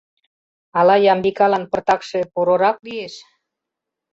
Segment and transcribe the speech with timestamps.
[0.79, 3.15] Ала Ямбикалан пыртакше порырак лиеш?